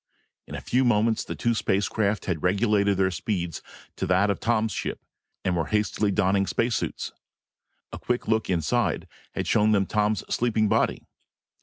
[0.47, 3.61] In a few moments the two space craft had regulated their speeds
[3.97, 4.99] to that of Tom's ship
[5.45, 7.11] and were hastily donning space suits.
[7.93, 11.05] A quick look inside had shown them Tom's sleeping body.